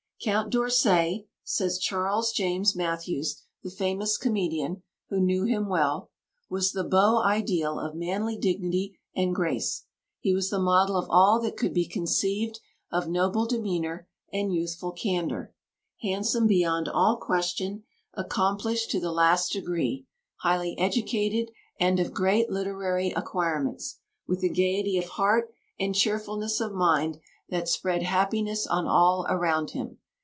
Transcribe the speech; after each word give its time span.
"Count 0.23 0.51
d'Orsay," 0.51 1.25
says 1.43 1.79
Charles 1.79 2.31
James 2.31 2.75
Mathews, 2.75 3.41
the 3.63 3.71
famous 3.71 4.17
comedian, 4.19 4.83
who 5.09 5.19
knew 5.19 5.45
him 5.45 5.67
well, 5.67 6.11
"was 6.47 6.73
the 6.73 6.83
beau 6.83 7.23
ideal 7.23 7.79
of 7.79 7.95
manly 7.95 8.37
dignity 8.37 8.99
and 9.15 9.33
grace. 9.33 9.85
He 10.19 10.35
was 10.35 10.51
the 10.51 10.59
model 10.59 10.95
of 10.95 11.09
all 11.09 11.39
that 11.41 11.57
could 11.57 11.73
be 11.73 11.87
conceived 11.87 12.59
of 12.91 13.07
noble 13.09 13.47
demeanour 13.47 14.07
and 14.31 14.53
youthful 14.53 14.91
candour; 14.91 15.55
handsome 16.03 16.45
beyond 16.45 16.87
all 16.87 17.17
question; 17.17 17.83
accomplished 18.13 18.91
to 18.91 18.99
the 18.99 19.11
last 19.11 19.53
degree; 19.53 20.05
highly 20.41 20.77
educated, 20.77 21.49
and 21.79 21.99
of 21.99 22.13
great 22.13 22.47
literary 22.47 23.09
acquirements; 23.09 23.97
with 24.27 24.43
a 24.43 24.49
gaiety 24.49 24.99
of 24.99 25.05
heart 25.09 25.51
and 25.79 25.95
cheerfulness 25.95 26.61
of 26.61 26.73
mind 26.73 27.17
that 27.49 27.67
spread 27.67 28.03
happiness 28.03 28.67
on 28.67 28.85
all 28.85 29.25
around 29.27 29.71
him. 29.71 29.97